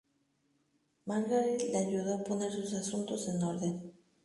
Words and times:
Margaret 1.05 1.59
le 1.71 1.77
ayudó 1.77 2.15
a 2.15 2.23
poner 2.23 2.51
sus 2.51 2.73
asuntos 2.73 3.27
en 3.27 3.43
orden. 3.43 3.93